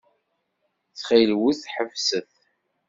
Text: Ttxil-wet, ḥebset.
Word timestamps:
Ttxil-wet, 0.91 1.61
ḥebset. 1.73 2.29